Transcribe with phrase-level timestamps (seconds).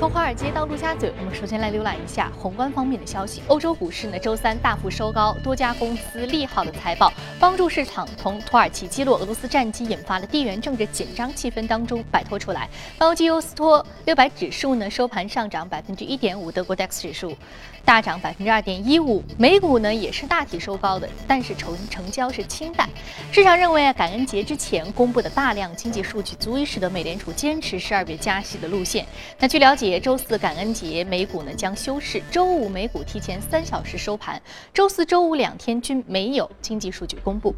[0.00, 3.42] 从华尔街到陆家嘴，我们首先来浏览一下宏观方面的消息。
[3.48, 12.66] 欧洲股市呢，周三大幅收高，多家公司利好的财报帮助市场从土耳其击落俄罗斯战机引发的地缘政治紧张气氛当中摆脱出来。
[12.96, 17.36] 欧基欧斯托六百指数呢收盘上涨百分之一点五，德国 DAX 指数
[17.84, 19.22] 大涨百分之二点一五。
[19.36, 22.88] 美股呢也是大体收高的，但是成成交是清淡。
[23.30, 29.06] 市场认为啊，感恩节之前公布的大量经济数据足以使得美联储坚持十二月加息的路线。
[29.38, 30.00] 那据了解。
[30.00, 32.22] 周四感恩节，美股呢将休市。
[32.30, 34.40] 周五美股提前三小时收盘。
[34.72, 37.54] 周四周五两天均没有经济数据公布。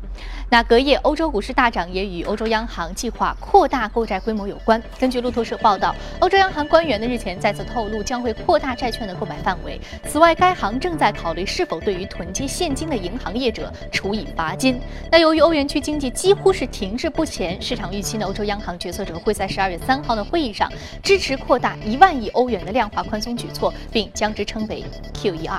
[0.51, 4.83] 那隔夜欧洲股市大涨，也与欧洲央行计划扩大购债规模有关。
[4.99, 9.81] 根据路透社报道，欧洲央行官员呢日前再次透露，将会扩大债券的购买范围。
[10.13, 14.79] 此外，该行正在考虑是否对于囤积现金的银行业者处以罚金。
[15.11, 20.71] 那由于欧元区经济几乎是停滞不前，市场预期呢欧洲央行决策者会在十二月三号的会议上
[21.03, 22.13] 支持扩大一万。
[22.23, 25.59] 亿欧元的量化宽松举措，并将之称为 Q E 二。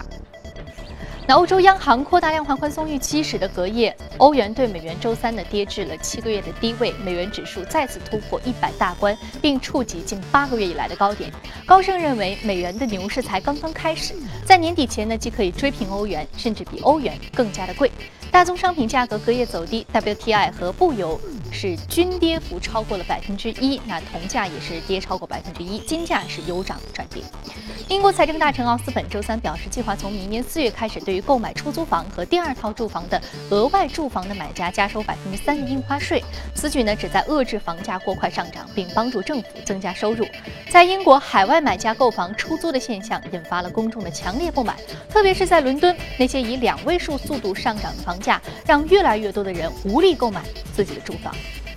[1.26, 11.32] 那欧洲央行扩大量化宽松预期，使得隔夜欧元对美元周三呢跌至了七个月的低位，美元指数再次突破一百大关，并触及近八个月以来的高点。
[11.66, 14.14] 高盛认为，美元的牛市才刚刚开始，
[14.46, 17.90] 在年底前呢，既可以追平欧元，甚至比欧元更加的贵。
[18.34, 27.22] 大宗商品价格隔夜走低，WTI 和布油是均跌幅超过了百分之一，那铜价也是跌超过百分之一，金价是由涨转跌。
[27.90, 36.20] 英国财政大臣奥斯本周三表示，计划从明年四月开始，对于购买出租房和第二套住房的额外住房的买家加收百分之三的印花税。
[36.56, 40.26] 此举呢，旨在遏制房价过快上涨，并帮助政府增加收入。
[40.74, 44.76] 在英国，海外买家购房出租的现象引发了公众的强烈不满，
[45.08, 50.42] 特别是在伦敦，那些以两位数速度上涨的房价，让越来越多的人无力购买
[50.76, 51.32] 自己的住房。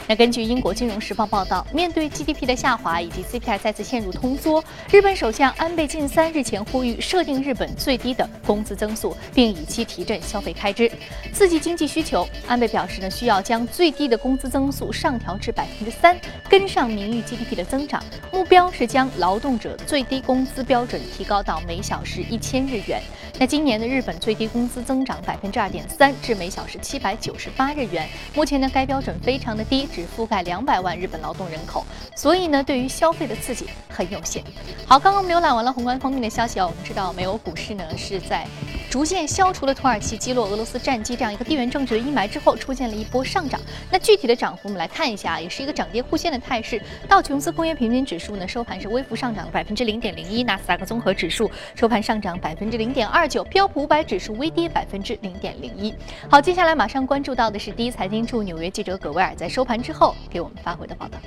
[0.09, 10.91] 那根据英国金融时报报道，面对 GDP 的下滑以及 CPI 再次陷入通缩，日本首相安倍晋三日前呼吁设定日本最低的工资增速，并以期提振消费开支，
[11.33, 12.27] 刺激经济需求。
[12.47, 16.17] 安倍表示呢，需要将最低的工资增速上调至百分之三，
[16.49, 18.01] 跟上名誉 GDP 的增长。
[18.33, 23.03] 目标是将劳动者最低工资标准提高到每小时一千日元。
[23.39, 28.09] 那今年的日本最低工资增长百分之二点三，至每小时七百九十八日元。
[28.35, 29.87] 目前呢，该标准非常的低。
[29.87, 34.43] 只覆盖两百万日本劳动人口，所以呢，对于消费的刺激很有限。
[34.87, 38.47] 好，刚刚我们浏览完了宏观方面的消息啊，我们知道美欧股市呢是在。
[38.89, 43.61] 逐渐消除了土耳其击落俄罗斯战机这样一个地缘政治的阴霾之后，出现了一波上涨。
[43.91, 46.81] 那具体的涨幅我们来看一下，也是一个涨跌互现的态势。
[47.09, 55.95] 道琼斯工业平均指数呢收盘是微幅上涨百分之零点零一，纳斯达克综合指数收盘上涨百分之零点二九，标普五百指数微跌百分之零点零一。
[56.31, 61.19] 好，接下来马上关注到的是第一财经驻纽约记者葛威尔在收盘之后给我们发回的报道。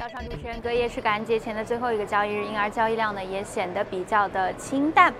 [0.00, 5.12] 早上主持人隔夜是感恩节前的最后一个交易日，因而交易量呢也显得比较的清淡。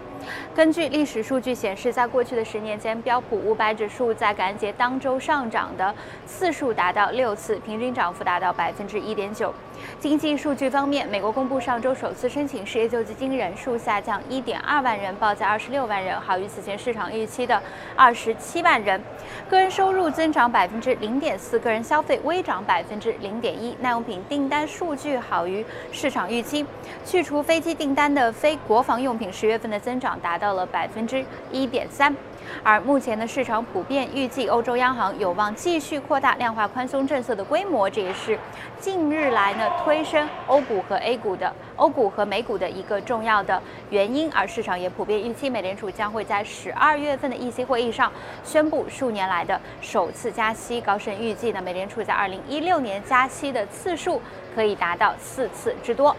[0.54, 9.52] 根据历史数据显示，在过去的十年间，标普五百指数在感恩节当周上涨的次数达到六次，平均涨幅达到百分之一点九。
[9.98, 17.62] 经济数据方面，美国公布上周首次申请失业救济金人数下降一点二万人，报在二十六万人，好于此前市场预期的
[17.96, 19.00] 二十七万人。
[19.48, 26.64] 个人收入增长百分之零点四，个人消费微涨百分之零点一，耐用品订单数据好于市场预期。
[27.04, 30.16] 去除飞机订单的非国防用品十月份的增长。
[30.20, 32.14] 达到了百分之一点三，
[32.62, 38.38] 而目前的市场普遍预计欧洲央行有望继续扩大量化宽松政策的规模，这也是
[38.78, 44.30] 近日来呢推升欧股和 A 股的欧股和美股的一个重要的原因。
[44.32, 48.12] 而市场也普遍预期美联储将会在十二月份的议息会议上
[48.44, 50.80] 宣布数年来的首次加息。
[50.82, 54.20] 高盛预计呢，美联储在二零一六年加息的次数
[54.54, 56.16] 可以达到四次之多。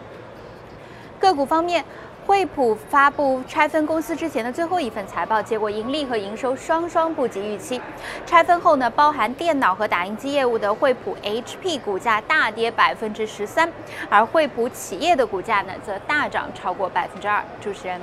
[1.20, 1.84] 个股方面。
[2.28, 7.82] 惠普发布拆分公司之前的最后一份财报，结果盈利和营收双双不及预期。
[8.28, 13.70] 拆分后呢，包含电脑和打印机业务的惠普 HP 股价大跌百分之十三，
[14.08, 17.44] 而惠普企业的股价呢，则大涨超过百分之二。
[17.60, 18.00] 主持人。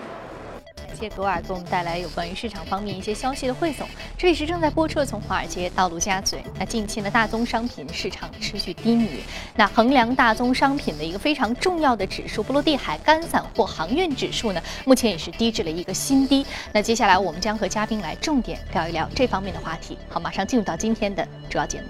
[0.94, 3.86] 谢格尔给我们带来有关于市场方面一些消息的汇总。
[4.16, 6.42] 这里是正在播出的从华尔街到陆家嘴。
[6.58, 9.08] 那近期呢，大宗商品市场持续低迷。
[9.56, 16.44] 那衡量大宗商品的一个非常重要的指数——波罗的海干散货航运指数呢，目前也是低至了一个新低。
[16.72, 19.98] 那接下来我们将和嘉宾来重点聊一聊这方面的话题。
[20.08, 21.86] 好，马上进入到今天的主要节目。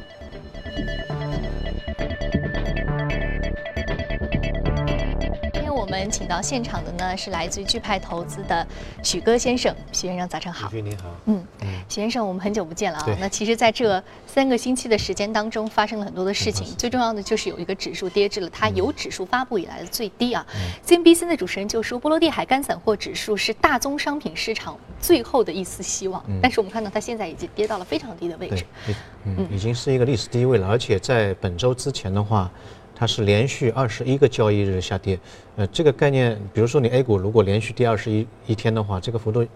[5.88, 8.66] 们请到现场的呢是来自于钜派投资的
[9.02, 10.68] 许戈先生，许先生早上好。
[10.70, 11.04] 许你好。
[11.24, 11.42] 嗯，
[11.88, 13.06] 许先生，我们很久不见了啊。
[13.18, 16.66] 那其实，在这三个星期的时间当中，发生了很多的事情。
[16.76, 20.46] 最重要的就是有一个指数跌至了它有指数发布以来的最低啊。
[20.86, 26.22] CNBC 的主持人就说，波罗的海干散货指数是大宗商品市场最后的一丝希望。
[26.42, 28.94] 但是我们看到它现在已经跌到了非常低的位置。，已
[29.24, 32.50] 嗯，已经是一个历史低位了，而且在本周之前的话，
[32.98, 35.16] 它是连续二十一个交易日下跌。
[35.54, 39.46] 呃，这个概念，比如说你 A 股如果连续跌二十一一天的话，这个幅度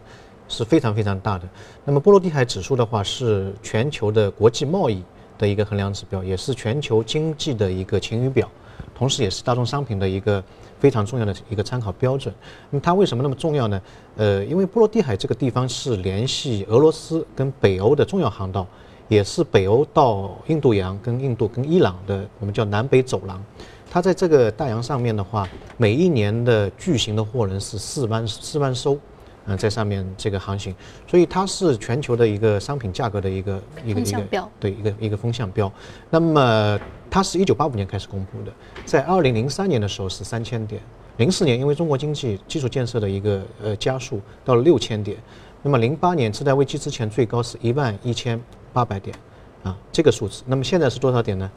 [0.49, 1.49] 是非常非常大的。
[1.85, 5.03] 那么波罗的海指数的话，是全球的国际贸易
[5.37, 8.49] 的一个衡量指标，也是全球经济的一个晴雨表，
[8.95, 10.43] 同时也是大宗商品的一个
[10.79, 12.33] 非常重要的一个参考标准。
[12.71, 13.83] 那么它为什么那么重要呢？
[14.19, 18.65] 呃，因为波罗的海这个地方是联系俄罗斯跟北欧的重要航道。
[19.09, 23.43] 也是北欧到印度洋跟印度跟伊朗的，我们叫南北走廊。
[23.91, 25.47] 它在这个大洋上面的话，
[25.77, 28.99] 每一年的巨型的货轮是四万四万艘，
[29.45, 30.75] 嗯、在上面这个航行，
[31.07, 35.71] 所以它是全球的一个商品价格的一个一个一个标对一个一个风向标。
[36.09, 38.53] 那么它是一九八五年开始公布的，
[38.87, 40.81] 在二零零三年的时候是三千点，
[41.19, 45.19] 零四年因为中国经济基础建设的一个呃加速到了六千点，
[45.63, 48.41] 那么零八年次贷危机之前最高是一万一千
[48.73, 49.15] 八百点，
[49.63, 51.51] 啊这个数字，那么现在是多少点呢？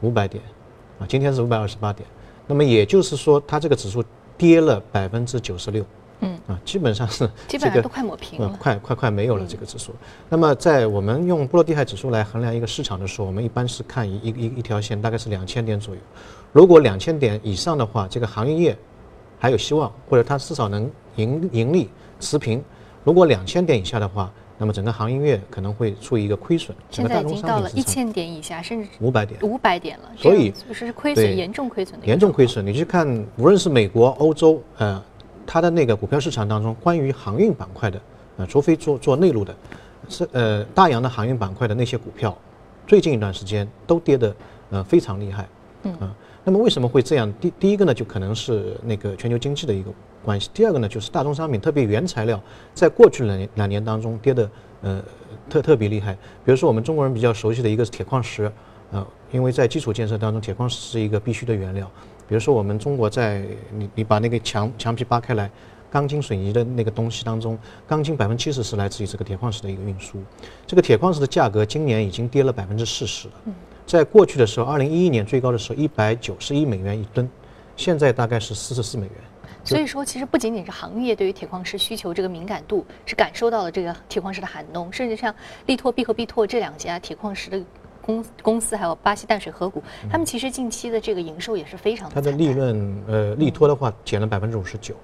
[0.00, 0.42] 五百点，
[0.98, 2.08] 啊今天是五百二十八点，
[2.46, 4.02] 那么也就是说它这个指数
[4.36, 5.84] 跌了百分之九十六，
[6.20, 8.56] 嗯啊基本上是这个基本上都快抹平呃了。
[8.58, 9.92] 快快快没有了这个指数。
[10.28, 16.00] 那么在我们用波罗的海指数来衡量一个市场的时候，我们一般是看一一一一条线，大概是两千点左右。
[16.52, 18.78] 如果两千点以上的话，这个行业业
[19.38, 21.88] 还有希望，或者它至少能盈盈利
[22.18, 22.62] 持平。
[23.04, 26.76] 如果两千点以下的话，那么整个行业业可能会处于一个亏损。
[26.90, 29.40] 现在已经到了一千点以下，甚至五百点。
[29.42, 32.32] 五百点了，所以就是亏损严重亏损的严重。
[32.32, 32.64] 亏损。
[32.64, 33.06] 你去看，
[33.36, 35.02] 无论是美国、欧洲，呃，
[35.46, 38.00] 它的那个股票市场当中，关于航运板块的，
[38.36, 39.54] 呃，除非做做内陆的，
[40.08, 42.36] 是呃大洋的航运板块的那些股票，
[42.86, 44.34] 最近一段时间都跌得
[44.70, 45.48] 呃非常厉害。
[45.84, 46.14] 嗯啊
[46.44, 47.32] 那么为什么会这样？
[47.40, 49.92] 第第一个呢，就可能是那个全球经济的一个
[50.24, 52.40] 关系；第二个呢，就是大宗商品，特别原材料，
[52.74, 54.50] 在过去两年两年当中跌得
[54.82, 55.02] 呃
[55.48, 56.14] 特特别厉害。
[56.44, 58.50] 比如说我们中国人比较熟悉的一个是铁矿石，
[58.90, 61.88] 呃，因为在基础建设当中，铁矿石是一个必须的原料。
[62.26, 65.48] 比如说我们中国在你你把那个墙墙皮扒开来，
[65.90, 67.56] 钢筋水泥的那个东西当中，
[67.86, 70.18] 钢筋百分之七十是来自于这个铁矿石的一个运输。
[70.66, 73.34] 这个铁矿石的价格今年已经跌了百分之四十了。
[73.92, 77.28] 在过去的时候，二零一一年最高的时候一百九十一美元一吨，
[77.76, 79.14] 现在大概是四十四美元。
[79.62, 85.34] 所以说，其实不仅仅是行业对于铁矿石需求这个敏感度是感受到了这个铁矿石的寒冬，甚至像
[85.66, 87.62] 力拓 B 和必拓这两家铁矿石的
[88.00, 94.94] 公公司，还有巴西淡水河谷，他们其实近期的这个营收也是非常的它的利润，呃，力拓的话减了百分之五十九，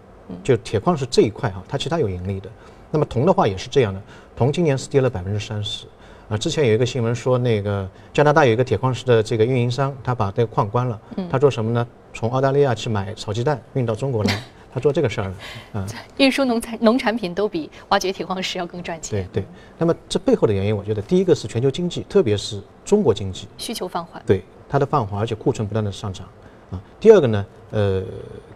[0.43, 2.51] 就铁矿石这一块哈，它其他有盈利的。
[2.91, 4.01] 那么铜的话也是这样的，
[4.35, 5.85] 铜今年是跌了百分之三十。
[6.29, 11.87] 啊，之前有一个新闻说，那个加拿大有一个铁矿石的这个运营商，他把这个矿关了，他做什么呢？
[12.13, 14.43] 从澳大利亚去买炒鸡蛋运到中国来，
[14.73, 15.35] 他做这个事儿了，
[15.81, 15.87] 啊。
[16.19, 19.47] 运输农产农产品都比挖掘铁矿石要更赚钱，对对，
[19.79, 24.23] 那么这背后的原因，我觉得第一个是全球经济，特别是中国经济，需求放缓。
[24.27, 26.27] 对它的放缓，而且库存不断的上涨
[26.71, 26.81] 啊。
[27.01, 28.03] 第二个呢，呃，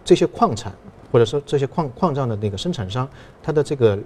[0.05, 0.71] 这些矿产
[1.11, 3.09] 或者说这些矿矿藏的那个生产商，
[3.41, 3.97] 它的这个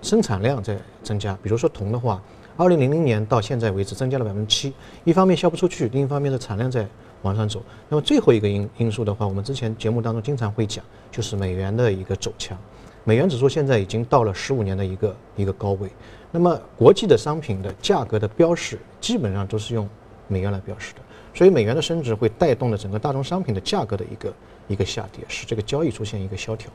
[0.00, 1.36] 生产量在增加。
[1.42, 2.22] 比如说铜的话，
[2.58, 4.72] 二零零零年到现在为止增加了百分之七，
[5.04, 6.88] 一方面销不出去，另一方面的产量在
[7.20, 7.62] 往上走。
[7.90, 12.56] 那么最后一个因因素的话，我们之前节目当中经常会讲，就是美元的一个走强。
[13.04, 15.90] 美元指数现在已经到了十五年的一个一个高位。
[16.32, 19.86] 那么国际的商品的价格的标识基本上都是用
[20.26, 21.00] 美元来标识的，
[21.34, 24.34] 所以美元的升值会带动了整个大宗商品的价格的一个
[24.68, 26.70] 一个下跌，使这个交易出现一个萧条。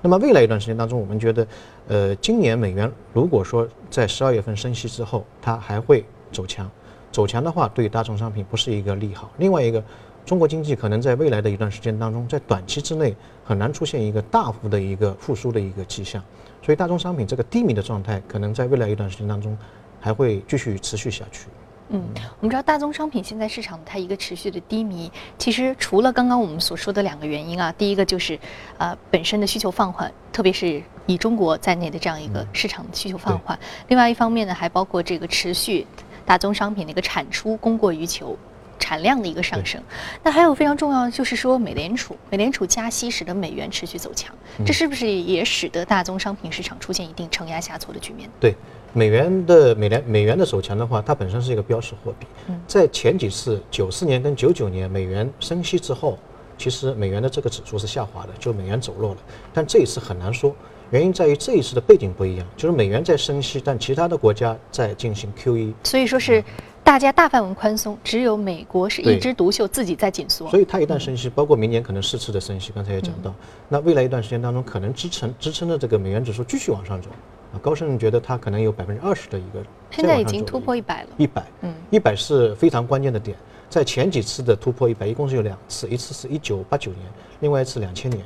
[0.00, 1.46] 那么未来一段时间当中，我们觉得，
[1.88, 6.70] 呃，今年美元如果说在十二月份升息之后，它还会走强，
[7.10, 9.30] 走强的话，对大宗商品不是一个利好。
[9.38, 9.82] 另外一个，
[10.24, 16.22] 中国经济可能在未来的一段时间当中，在短期之内很难出现一个大幅的一个复苏的一个迹象，
[16.62, 19.56] 所以大宗商品这个低迷的状态，可能在未来一段时间当中
[19.98, 21.48] 还会继续持续下去。
[21.90, 22.02] 嗯，
[22.40, 28.38] 我们知道大宗商品现在市场它一个持续的低迷，其实除了刚刚我们所说的两个原因啊，第一个就是
[28.76, 35.86] 呃本身的需求放缓，特别是以中国在内的这样一个市场的需求放缓，另外一方面呢，还包括这个持续
[36.24, 38.36] 大宗商品的一个产出供过于求。
[38.80, 39.82] 产量的一个上升，
[40.22, 44.32] 那还有非常重要的就是说，美联储美联储加息使得美元持续走强，
[44.64, 48.30] 这是不是也使得大宗商品市场出现一定承压下挫的局面？
[48.38, 48.54] 对，
[48.92, 52.26] 美元的美元美元的走强的话，它本身是一个标识货币，
[52.66, 56.18] 在前几次九四年跟九九年美元升息之后，
[56.56, 59.18] 其实美元的这个指数是下滑的，就美元走弱了。
[59.52, 60.54] 但这一次很难说，
[60.90, 66.42] 原因在于这一次的背景不一样，就是美元在升息，但其他的国家在进行 QE，所以说是
[66.82, 70.48] 大家大范围宽松，只有美国是一枝独秀，自己在紧缩。
[70.48, 73.34] 所以它一旦升息，包括明年可能四次的升息，刚才也讲到，
[73.68, 77.08] 那未来一段时间当中，可能支撑支撑着这个美元指数继续往上走。
[77.52, 81.08] 啊，高盛觉得它可能有百分之二十的一个现在已经突破一百了。
[81.16, 83.36] 一百，嗯，一百是非常关键的点。
[83.70, 87.02] 在前几次的突破一百，一共是有两次，一次是一九八九年，
[87.40, 88.24] 另外一次两千年，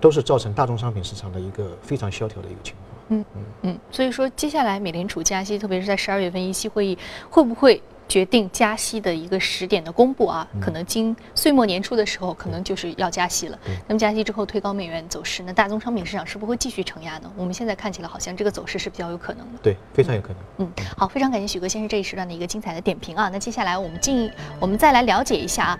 [0.00, 2.92] 都是造成大宗商品市场的一个非常萧条的一个情况。
[3.08, 6.98] 嗯嗯嗯，所以说接下来美联储加息，特别是在十二月份议息会议，
[7.28, 7.82] 会不会
[8.12, 10.46] 决定加息的一个时点的公布啊？
[10.60, 13.58] 可能今岁末年初的时候，可能就是要加息了。
[13.88, 17.32] 那么加息之后推高美元走势，那大宗商品市场是不是会继续承压呢？
[17.38, 19.58] 我们现在看起来好像这个走势是比较有可能的。
[19.62, 20.36] 对，非常有可能。
[20.58, 23.30] 嗯，好，非常感谢许哥先生这一时段的一个精彩的点评啊。
[23.32, 25.78] 那接下来我们进，我们再来了解一下啊，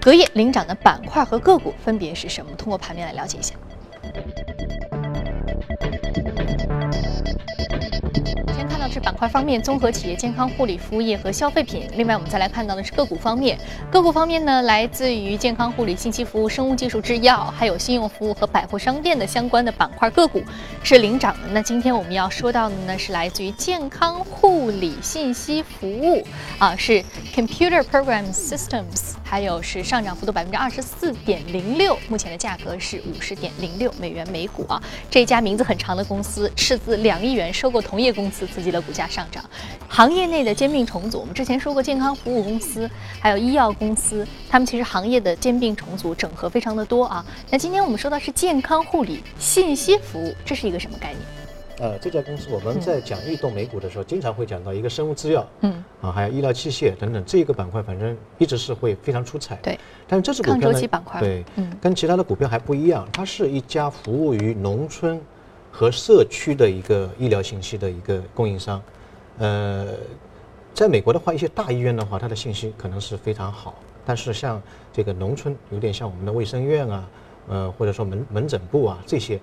[0.00, 2.50] 隔夜领涨的板块和个股分别是什么？
[2.56, 3.54] 通过盘面来了解一下。
[9.04, 11.86] 板块方面，综合企业、健康护理、服务业和消费品。
[11.94, 13.58] 另外，我们再来看到的是个股方面，
[13.90, 20.42] 个股方面呢，来自于健康护理、信息服务、生物技术、制药，还有信用服务和百货商店的相关的板块个股
[20.82, 21.48] 是领涨的。
[21.52, 26.26] 那今天我们要说到的呢，是来自于健康护理信息服务
[26.58, 34.82] 啊，是 Computer Program Systems，还有是上涨幅度百分之二十四点零六，目前的价格是五十点零六美元每股啊。
[35.10, 39.44] 这家名字很长的公司斥资两亿元收购同业公司，刺激了股价上涨。
[39.88, 42.88] 行业内的兼并重组，我们之前说过，健康服务公司
[43.20, 47.22] 还有医药公司，他们其实行业的兼并重组整合非常的多啊。
[47.50, 51.20] 那今天我们说到是健康护理信息服务，这是一个什么概念？
[51.80, 59.56] 呃，这家公司我们在讲异动美股的时候，经常会讲到一个生物制药，嗯，啊，还有医疗器械等等，这个板块反正一直是会非常出彩。
[59.56, 65.20] 对，但是这只股票抗呢，周期板块对，嗯跟其他的股票还不一样，它是一家服务于农村
[65.76, 68.80] 和社区的一个医疗信息的一个供应商。
[69.38, 69.88] 呃，
[70.72, 73.74] 在美国的话，一些大医院的话，它的信息可能是非常好，
[74.06, 74.62] 但是像
[74.92, 77.08] 这个农村，有点像我们的卫生院啊，
[77.48, 79.40] 呃，或者说门门诊部啊这些，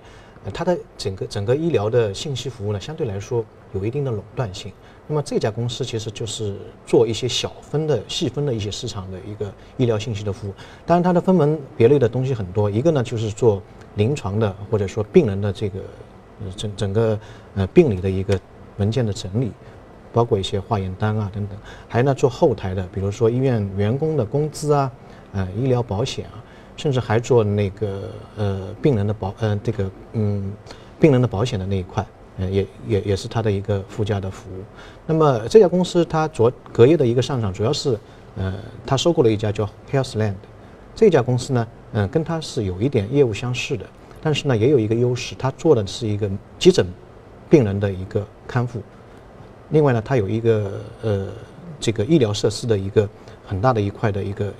[0.54, 4.72] 它的整个整个医疗的信息服务呢，相对来说有一定的垄断性。
[5.06, 10.54] 那么这家公司其实就是做一些小分的、细分的一些市场的一个医疗信息的服务。
[10.86, 13.62] 当然，它的分门别类的东西很多，一个呢就是做
[13.96, 15.80] 临床的或者说病人的这个
[16.56, 17.18] 整整个
[17.54, 18.38] 呃病理的一个
[18.78, 19.52] 文件的整理。
[20.14, 21.56] 包括一些化验单啊等等，
[21.88, 24.92] 还有呢做后台的，比如说医院员工的工资啊，
[25.32, 26.36] 呃医疗保险啊，
[26.76, 30.52] 甚至还做那个呃病人的保呃这个嗯
[31.00, 32.04] 病人的保险的那一块，
[32.36, 34.62] 呃也也也是它的一个附加的服务。
[35.06, 37.98] 那么这家公司它昨隔夜的一个上涨，主要是
[38.36, 40.34] 呃它收购了一家叫 Healthland，
[40.94, 43.86] 这家公司呢，嗯、跟它是有一点业务相似的，
[44.22, 46.86] 但是呢也有一个优势，它做的是一个急诊
[47.50, 48.80] 病人的一个康复。
[49.70, 51.28] 另外呢，它有一个呃
[51.80, 53.08] 这个医疗设施的一个
[53.44, 54.52] 很大的一块的一个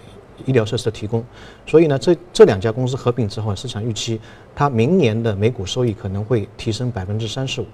[0.47, 1.25] 医疗设施的提供，
[1.67, 4.21] 所以呢，这这两家公司合并之后，市场预期
[4.55, 7.67] 它明年的每股收益可能会提升百分之三十五，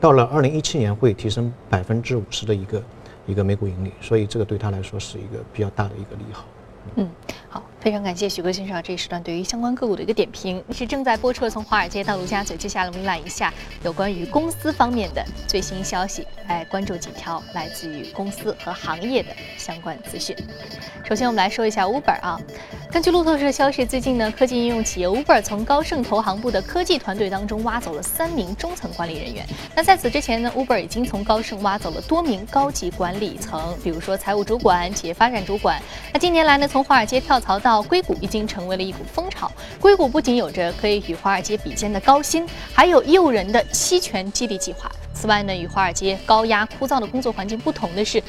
[0.00, 2.82] 到了二零一七年会提升百分之五十的一个
[3.26, 6.44] 一个每股盈利，所以这个对它来说是一个比较大的一个利好。
[6.96, 7.08] 嗯，
[7.54, 10.60] 好，非常感谢许哥先生这一时段对于相关个股的一个点评。
[10.72, 20.36] 是正在播出的从华尔街到陆家嘴，接下来我们来一下有关于公司方面的最新消息，来关注几条来自于公司和行业的相关资讯。
[21.04, 22.40] 首先，我们来说一下 Uber 啊。
[22.90, 29.46] 根据路透社消息，最近呢，科技应用企业 Uber 从高盛投行部的科技团队当中挖走了三名中层管理人员。
[29.76, 35.80] 那在此之前呢，Uber 已经从高盛挖走了多名高级管理层，比如说财务主管、企业发展主管。
[36.12, 39.52] 那近年来呢，从华尔街跳槽到硅谷，已经成为了一股风潮。
[39.78, 44.90] 硅谷不仅有着可以与华尔街比肩的高薪，还有诱人的期权激励计划。
[45.12, 48.22] 此外呢，与华尔街高压枯燥的工作环境不同的是。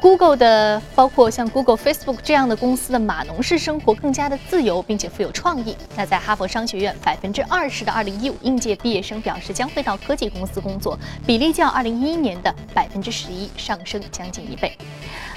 [0.00, 5.74] Google 的包括像 Google、Facebook 这样的公司的码农式生活更加的自由，并且富有创意。
[5.96, 14.76] 那在哈佛商学院，百分之二十的2015应届毕业生表示将会到科技公司工作，比例较2011年的百分之十一上升将近一倍。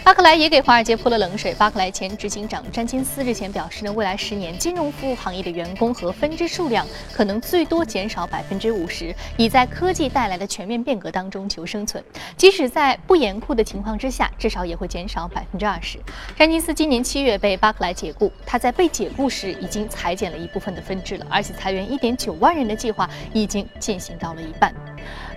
[0.08, 1.54] 巴克莱也给华尔街泼了冷水。
[1.56, 12.02] 巴克莱前执行长詹金斯日前表示呢，未来十年金融服务行业的员工和分支数量可能最多减少百分之五十，以在科技带来的全面变革当中求生存。
[12.38, 16.00] 即使在不严酷的情况之下，至少也会减少百分之二十。
[16.38, 24.74] 詹金斯今年七月被巴克莱解雇，他在被解雇时已经裁减了一部分的分支了，而且裁员一点九万人的计划已经进行到了一半。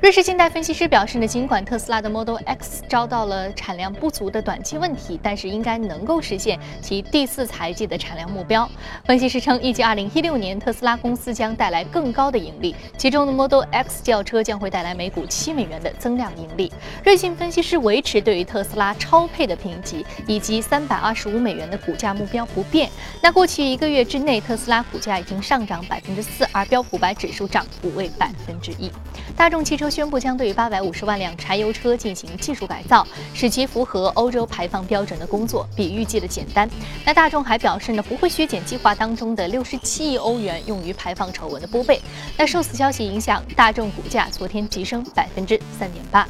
[0.01, 8.67] 瑞士信贷分析师表示呢，尽管特斯拉的 Model X 遭到了产量不足的短期问题，但是应该能够实现其第四财季的产量目标。
[9.05, 16.73] 分析师称，预计2016年特斯拉公司将带来更高的盈利，其中的 Model X 轿车将会带来每股七美元的增量盈利。
[17.05, 22.89] 瑞信分析师维持对于特斯拉超配的评级以及三百二十五美元的股价目标不变。
[23.23, 28.91] 那过去一个月之内，特斯拉股价已经上涨百分之四，而标普百指数涨幅为百分之一。
[29.37, 29.91] 大众汽车。
[29.91, 36.71] 宣布将对八百五十万辆柴油车进行技术改造，使其符合欧洲排放标准的工作比预计的简单。
[37.05, 42.01] 那大众还表示呢，不会削减计划当中的六十七亿欧元用于排放丑闻的拨备。
[42.37, 46.27] 那受此消息影响，大众股价昨天急升百分之三点八。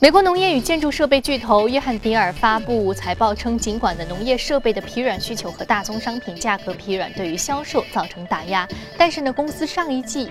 [0.00, 10.30] 美国农业与建筑设备巨头约翰迪尔发布财报称，尽管的农业设备的疲软需求和大宗商品价格疲软对于销售造成打压，但是呢，公司上一季。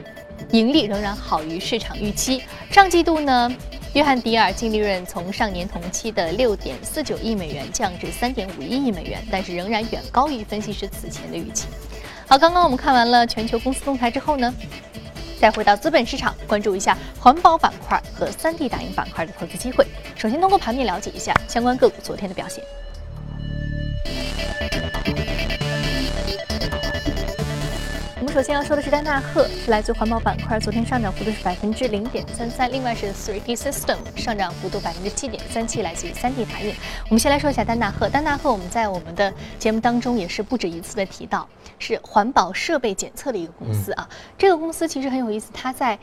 [0.52, 2.44] 盈利仍然好于市场预期。
[2.72, 3.52] 上季度呢，
[3.94, 11.68] 约翰迪尔净利润从上年同期的六点四九亿美元降至三点五一亿美元，但是仍然远高于分析师此前的预期。
[12.28, 14.54] 好，刚刚我们看完了全球公司动态之后呢，
[15.40, 19.86] 再回到资本市场，关注一下环保板块和三 D 打印板块的投资机会。
[20.16, 22.64] 首先通过盘面了解一下相关个股昨天的表现。
[28.38, 32.72] 首先要说的是丹纳赫，是来自环保板块，昨天上涨幅度是百分之零点三三。
[32.72, 36.72] 另外是 Three System 上涨幅度百分之七点三七，来自于三 D 打印。
[37.06, 44.08] 我们先来说一下丹纳赫，丹纳赫我们在我们的节目当中也是不止一次的提到，是环保设备检测的一个公司啊。
[44.38, 45.98] 这个公司其实很有意思，它在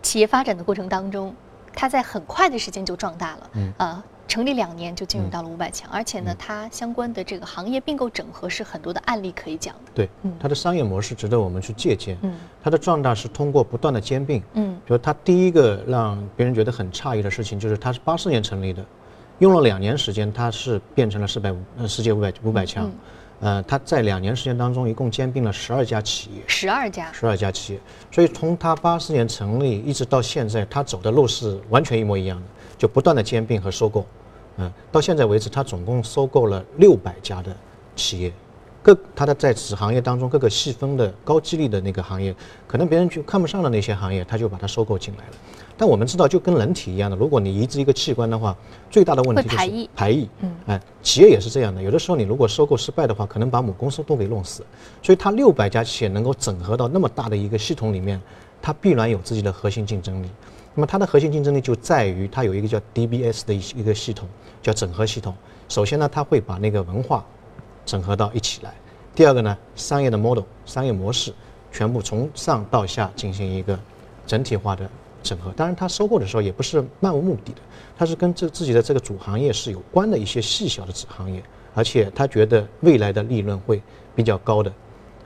[0.00, 1.36] 企业发展的过程当中，
[1.74, 4.02] 它在很快的时间就壮大了，嗯啊。
[4.28, 9.90] 成立两年就进入到了五百强，而且呢，它相关的这个行业并购整合是很多的案例可以讲的。
[9.94, 10.08] 对，
[10.38, 12.16] 它的商业模式值得我们去借鉴。
[12.20, 14.42] 嗯，它的壮大是通过不断的兼并。
[14.52, 18.84] 嗯，比如它第一个让别人觉得很诧异的事情，就是它是八四年成立的，
[19.38, 22.90] 用了两年时间，它是变成了四百五呃世界五百五百强。
[23.40, 26.42] 呃，它在两年时间当中一共兼并了十二家企业。
[26.46, 27.10] 十二家。
[27.12, 27.80] 十二家企业，
[28.12, 32.44] 所以从它八四年成立一直到现在，它走的路是完全一模一样的。
[32.76, 34.06] 就不断的兼并和收购，
[34.58, 37.56] 嗯，到现在为止，它总共收购了六百家的
[37.94, 38.32] 企业，
[38.82, 42.34] 各它的在此行业当中各个细分的高激励的那个行业，
[42.66, 45.32] 可能别人就看不上的那些行业，它就把它收购进来了。
[45.76, 48.56] 但我们知道，就跟人体一样的，如果你移植一个器官的话，
[48.90, 49.90] 最大的问题就是排异。
[49.94, 54.64] 排异，嗯，哎，企业也是这样的，有的时候你如果收购失败的话，可能把母公司都给弄死。
[55.00, 58.20] 所以它六百家企业能够整合到那么大的一个系统里面，
[58.60, 60.28] 它必然有自己的核心竞争力。
[60.78, 64.28] 那么它的核心竞争力就在于它有一个叫 DBS 的一一个系统，
[64.62, 65.34] 叫整合系统。
[65.68, 67.26] 首先呢，它会把那个文化
[67.84, 68.70] 整合到一起来；
[69.12, 71.34] 第二个呢，商业的 model、商业模式
[71.72, 73.76] 全部从上到下进行一个
[74.24, 74.88] 整体化的
[75.20, 75.52] 整合。
[75.56, 77.60] 当然，它收购的时候也不是漫无目的的，
[77.98, 81.42] 它是跟这自己的这个主行业是有关的一些细小的子行业，
[81.74, 83.82] 而且他觉得未来的利润会
[84.14, 84.72] 比较高的。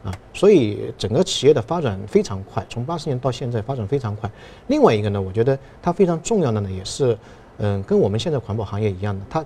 [0.05, 4.31] 啊，所以整个企业的发展非常快，从八十年到现在发展非常快。
[4.67, 7.17] 另外一个呢，我觉得它非常重要的呢，也是，
[7.59, 9.45] 嗯，跟我们现在环保行业一样的，它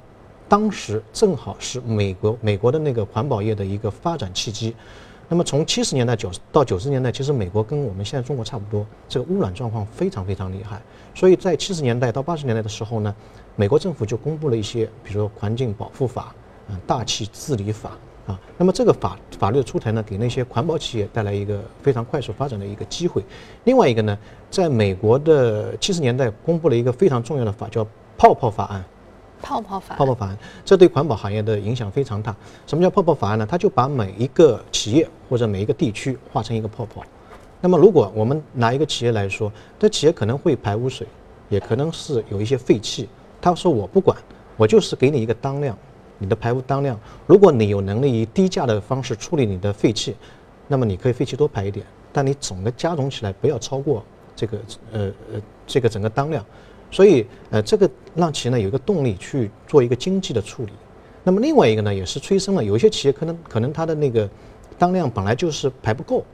[0.48, 4.74] 当时正好是美国美国的那个环保业的一个发展契机。
[5.28, 10.80] 那么从七十年代九到九十年代，其实美国跟我们现在中国差不多，这个污染状况非常非常厉害。
[11.14, 13.14] 所以在七十年代到八十年代的时候呢，
[13.56, 16.32] 美国政府就公布了一些，比如说环境保护法、
[16.68, 17.90] 嗯，大气治理法。
[18.26, 23.22] 啊，那么这个法法律的出台呢，给那些环保企业带来一个非常快速发展的一个机会。
[23.64, 24.18] 另外一个呢，
[24.50, 27.86] 在美国的七十年代公布了一个非常重要的法，叫
[28.18, 28.84] 泡泡法案。
[29.42, 29.94] 泡泡法。
[29.94, 32.34] 泡泡法案，这对环保行业的影响非常大。
[32.66, 33.46] 什么叫泡泡法案呢？
[33.48, 37.04] 它就把每一个企业或者每一个地区划成一个泡泡。
[37.60, 41.06] 那么如果我们拿一个企业来说，这企业可能会排污水，
[41.48, 43.08] 也可能是有一些废气。
[43.40, 44.16] 他说我不管，
[44.56, 45.76] 我就是给你一个当量。
[46.18, 50.16] 你的排污当量，如果你有能力以低价的方式处理你的废气，
[50.66, 54.58] 那么你可以废气多排一点，但你总的加总起来不要超过这个
[54.92, 55.00] 呃
[55.32, 56.44] 呃这个整个当量，
[56.90, 60.72] 所以呃这个让企业呢有一个动力去做一个经济的处理。
[61.22, 64.28] 那么另外一个呢也是催生了有一些企业可能可能它的那个
[64.78, 66.24] 当量本来就是排不够，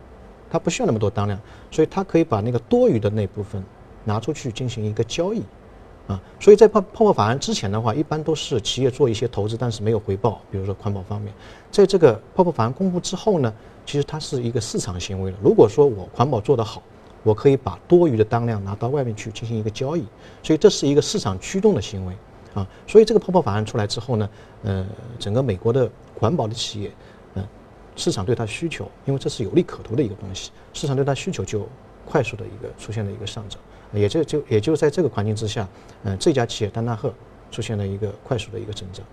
[0.50, 1.40] 它不需要那么多当量，
[1.70, 3.64] 所以它可以把那个多余的那部分
[4.04, 5.42] 拿出去进行一个交易。
[6.08, 10.40] 啊，所以在泡泡泡法案之前的话，一般都是企业做一些投资，但是没有回报。
[10.50, 11.32] 比如说环保方面，
[11.70, 13.52] 在这个泡泡法案公布之后呢，
[13.86, 15.36] 其实它是一个市场行为了。
[15.42, 16.82] 如果说我环保做得好，
[17.22, 20.04] 我可以把多余的当量拿到外面去进行一个交易，
[20.42, 22.16] 所以这是一个市场驱动的行为
[22.52, 22.66] 啊。
[22.84, 24.28] 所以这个泡泡法案出来之后呢，
[24.64, 24.84] 呃，
[25.20, 25.88] 整个美国的
[26.18, 26.90] 环保的企业，
[27.34, 27.46] 嗯，
[27.94, 31.68] 市场对它需求，因为这是有利可图的一个东西，市场对它需求就
[32.04, 33.60] 快速的一个出现了一个上涨，
[33.92, 35.68] 也就就也就在这个环境之下，
[36.04, 37.12] 嗯，这家企业丹纳赫
[37.50, 39.04] 出现了一个快速的一个增长。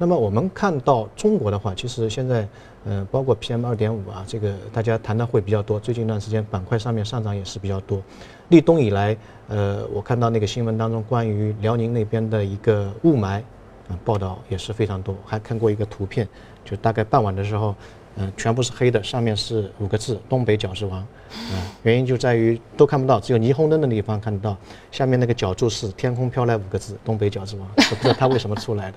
[0.00, 2.48] 那么我们看到中国的话，其实现在，
[2.84, 5.80] 嗯，包括 PM 二点五啊，这个大家谈的会比较多。
[5.80, 8.00] 最近一段时间板块上面上涨也是比较多。
[8.48, 9.16] 立冬以来，
[9.48, 13.42] 呃，我看到那个新闻当中关于辽宁那边的一个雾霾，
[13.88, 15.16] 啊，报道也是非常多。
[15.26, 16.28] 还看过一个图片，
[16.64, 17.74] 就大概傍晚的时候。
[18.18, 21.06] 嗯，全部是黑的，上面是五个字“东北饺子王”。
[21.52, 24.56] 嗯，原因就在于都看不到，只有霓虹灯的地方看得到。
[24.90, 28.96] 下面那个角柱是“天空飘来五个字，东北饺子王”，不知道它为什么出来的。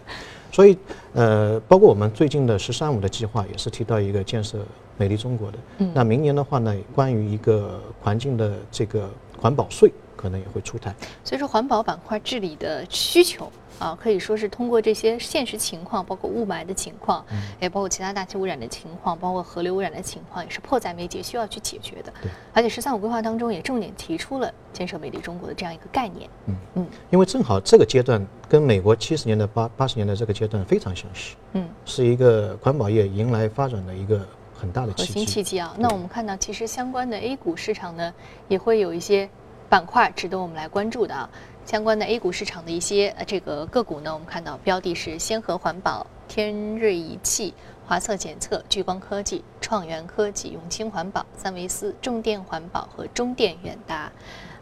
[0.52, 0.78] 所以，
[1.14, 4.60] 呃，包括我们最近的“十三五”的计划，也是提到一个建设
[4.98, 5.58] 美丽中国的。
[5.80, 5.92] 嗯。
[5.94, 10.94] 那明年的话呢，关于一个环境的这个环保税，可能也会出台。
[11.24, 13.52] 所以说，环保板块治理的需求。
[13.80, 17.26] 啊，可以说是通过这些现实情况，包括雾霾的情况，
[17.60, 22.14] 也包括其他大气污染的情况，包括河流污染的情况，也是迫在眉睫需要去解决的。
[22.22, 26.30] 对，而且“十三五”规划当中也重点提出了建设美丽中国的这样一个概念。
[26.46, 31.36] 嗯嗯，因为正好这个阶段跟美国七十年代、八八十年代这个阶段非常相似。
[31.54, 35.76] 嗯，是一个环保业迎来发展的一个很大的核心契机啊。
[35.80, 38.14] 那我们看到，其实相关的 A 股市场呢，
[38.48, 39.28] 也会有一些
[39.72, 41.30] 板块值得我们来关注的啊。
[41.66, 47.54] 相关的 A 股市场的一些呃这个个股呢，我们看到标的是先河环保、天瑞仪器、
[47.88, 54.12] 华测检测、聚光科技、创元科技、永清环保、三维思、重电环保和中电远达，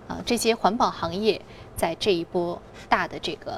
[0.08, 1.42] 啊，这些环保行业
[1.76, 3.54] 在这一波大的这个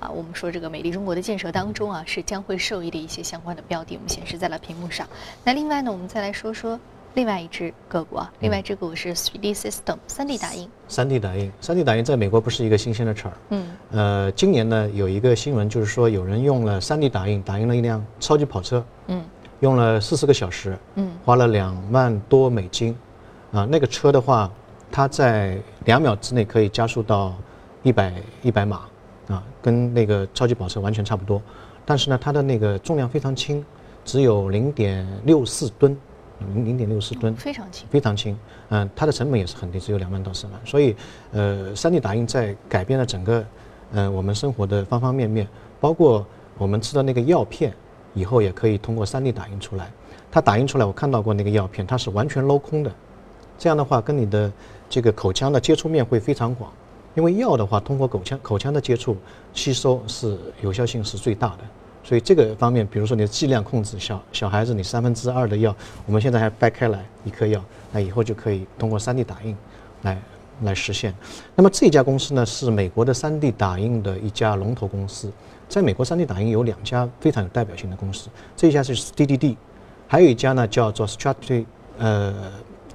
[0.00, 5.06] 啊，我们说这个美丽中国的建设当中啊，是将会受益的一些相关的标的，我们显示在了屏幕上。
[5.44, 6.80] 那另外呢，我们再来说说。
[7.14, 10.68] 另外一只个股啊，另外一只股是 3D System 三 D 打印。
[10.86, 13.34] 三 D 打印，三 D 打印在美国不是一个新鲜的词儿。
[13.48, 13.66] 嗯。
[13.90, 18.84] 呃，今年呢有一个新闻，就是说有人用了三 D 打印打印了一辆超级跑车。
[19.08, 19.24] 嗯。
[19.58, 20.78] 用了四十个小时。
[20.94, 21.10] 嗯。
[21.24, 22.96] 花了两万多美金。
[23.50, 24.48] 啊，那个车的话，
[24.92, 27.34] 它在两秒之内可以加速到
[27.82, 28.82] 一百一百码，
[29.26, 31.42] 啊，跟那个超级跑车完全差不多。
[31.84, 33.64] 但是呢，它的那个重量非常轻，
[34.04, 35.98] 只有零点六四吨。
[36.54, 38.36] 零零点六四吨，非常轻，非常轻。
[38.70, 40.60] 嗯，它的成本也是很低，只有两万到三万。
[40.64, 40.96] 所以，
[41.32, 43.44] 呃，3D 打印在改变了整个，
[43.92, 45.46] 呃，我们生活的方方面面，
[45.80, 46.26] 包括
[46.58, 47.72] 我们吃的那个药片，
[48.14, 49.90] 以后也可以通过 3D 打印出来。
[50.32, 52.92] 它打印出来，我看到过那个药片，它是完全镂空的。
[53.58, 54.50] 这样的话，跟你的
[54.88, 56.72] 这个口腔的接触面会非常广，
[57.14, 59.16] 因为药的话，通过口腔口腔的接触
[59.52, 61.58] 吸收是有效性是最大的。
[62.02, 65.74] 所以这个方面，比如说你的剂量控制，小小孩子你三分之二的药，
[66.06, 69.56] 我们现在还掰开来一颗药，那以后就可以通过 3D 打印
[70.02, 70.20] 来
[70.62, 71.14] 来实现。
[71.54, 75.30] 那么这家公司呢，是美国的 3D 打印的一家龙头公司。
[75.68, 79.54] 在美国 3D 打印有两家非常有代表性的公司，这一家是 DDD，
[80.08, 81.64] 还有一家呢叫做 Strategy
[81.96, 82.34] 呃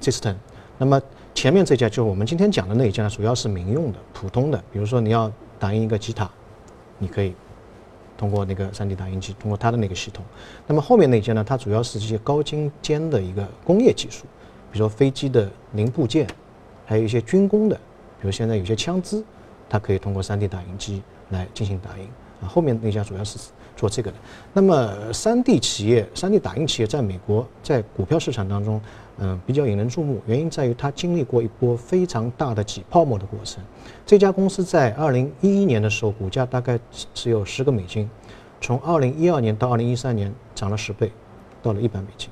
[0.02, 0.36] System。
[0.78, 1.02] 那么
[1.34, 6.30] 前面这家就是我们今天讲的那一家，呢，主要是民用的、普通的，比如说你要打印一个吉他，
[6.98, 7.34] 你可以。
[8.18, 10.24] 通过那个 3D 打印机，通过它的那个系统，
[10.66, 11.44] 那么后面那些呢？
[11.44, 14.24] 它主要是这些高精尖的一个工业技术，
[14.72, 16.28] 比如说飞机的零部件，
[16.86, 19.24] 还有一些军工的，比如现在有些枪支，
[19.70, 22.06] 它可以通过 3D 打印机来进行打印。
[22.42, 23.40] 啊，后面那家主要是
[23.78, 24.18] 做这个的。
[24.54, 28.82] 那么 3D 企业、3D 打印企业在美国在股票市场当中。
[29.18, 33.64] 嗯，比较引人注目，原因在于它经历过一波非常大的挤泡沫的过程。
[34.06, 36.78] 这家公司在二零一一年的时候，股价大概
[37.14, 38.10] 只有十个美金，
[38.60, 41.12] 从二零一二年到二零一三年涨了十倍，
[41.64, 42.30] 到了一百美金。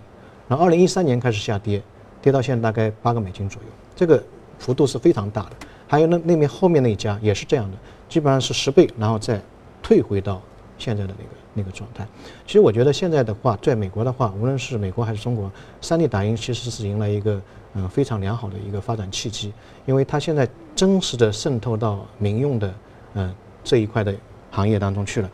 [0.48, 1.82] 然后二零一三年开始下跌，
[2.22, 4.22] 跌到现在大概八个美金左右，这个
[4.60, 5.52] 幅度是非常大的。
[5.88, 7.78] 还有那那面后面那一家也是这样的，
[8.10, 9.39] 基本上是十倍，然后再
[9.82, 10.41] 退回到
[10.84, 11.30] 现在的那个。
[11.56, 12.04] 那个状态，
[12.48, 15.52] 其实我觉得现在的话，在美国的话，无论是美国还是中国
[15.84, 17.39] ，3D 打印其实是迎来一个
[17.76, 19.54] 嗯非常良好的一个发展契机，
[19.86, 22.74] 因为它现在真实的渗透到民用的
[23.13, 23.32] 嗯
[23.63, 24.12] 这一块的
[24.50, 25.30] 行业当中去了。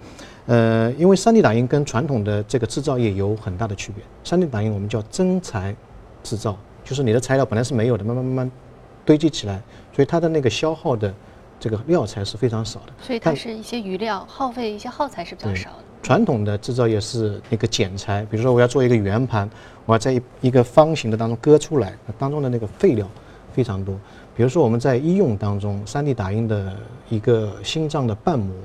[0.48, 5.74] 呃，因为 3D 打印跟传统的这个制造业有很大的区别，3D 打印我们叫真材
[6.22, 8.52] 制造，就是你的材料本来是没有的，慢慢慢慢
[9.06, 9.62] 堆积起来，
[9.96, 11.14] 所以它的那个消耗的
[11.60, 12.94] 这个料材是非常少的。
[13.02, 15.78] 所以它是一些余料耗费一些耗材是比较少的。
[16.02, 19.50] 传统的制造业是那个剪裁，比如说我要做一个圆盘，
[19.86, 23.06] 我要在一一个方形的当中割出来，当中的那个废料
[23.52, 23.94] 非常多。
[24.36, 26.74] 比如说我们在医用当中，3D 打印的
[27.10, 28.56] 一个心脏的瓣膜，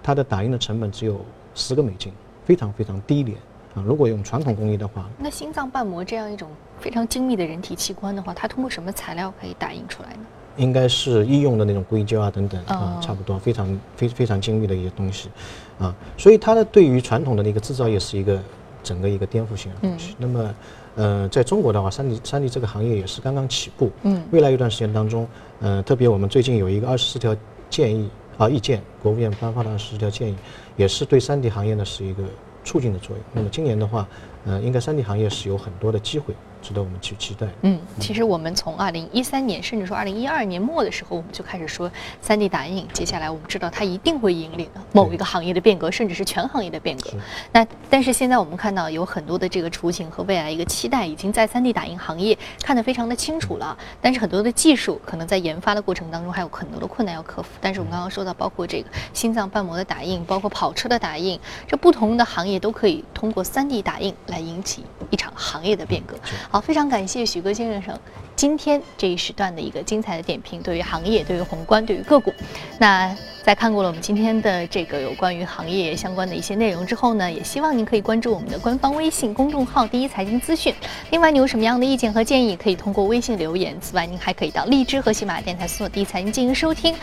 [0.00, 1.20] 它的打印的成本只有
[1.56, 2.12] 十个美金，
[2.44, 3.36] 非常非常低廉
[3.74, 3.82] 啊。
[3.84, 6.48] 如果用传统工艺的话，那心脏瓣膜这样一种
[6.78, 10.20] 非常精密的人体器官的话，它通过什么材料可以打印出来呢？
[10.58, 15.30] 应该是医用的那种硅胶啊等等啊，差不多非常非非常精密的一些东西，
[15.78, 18.38] 啊，所以它的对于传统的那个制造业是一个
[18.82, 20.14] 整个一个颠覆性的东西。
[20.18, 20.54] 那么，
[20.96, 23.90] 呃，在中国的话，三 D 三 D 这个行业也是刚刚起步。
[24.02, 25.26] 嗯，未来一段时间当中，
[25.60, 27.34] 呃，特别我们最近有一个二十四条
[27.70, 30.36] 建议啊意见，国务院颁发的二十四条建议，
[30.76, 32.24] 也是对三 D 行业呢是一个
[32.64, 33.24] 促进的作用。
[33.32, 34.06] 那么今年的话，
[34.44, 36.34] 呃，应该三 D 行业是有很多的机会。
[36.62, 37.46] 值得我们去期待。
[37.62, 41.90] 嗯，其实我们从二零一三年，甚至说二零一二年末的时候，我们就开始说
[42.20, 42.86] 三 D 打印。
[42.92, 47.10] 接下来我们知道它一定会引领某一个行业的变革，甚至是全行业的变革。
[47.52, 53.76] 那但是现在我们看到有很多的这个雏形和未来一个期待，已经在三 D 打印行业看得非常的清楚了。
[54.00, 57.48] 但是很多的技术可能在研发的过程当中还有很多的困难要克服。
[57.60, 66.16] 但是我们刚刚说到，包括这个心脏瓣膜的打印，包括跑车的打印，这不同的行业都可以通过三 D 打印来引起一场行业的变革。
[66.50, 67.98] 好，非常感谢许戈先生
[68.34, 72.32] 今天这一时段的一个精彩的点评，对于行业、对于宏观、对于个股。
[72.78, 80.74] 那在看过了我们今天的这个有关于行业相关的一些内容之后呢，也希望您可以关注我们的官方微信公众号“第一财经资讯”。
[81.10, 83.78] 另外，你有什么样的意见和建议，可以通过微信留言。
[83.78, 86.94] 此外，您还可以到荔枝和喜马电台搜索“第一财经”进行收听。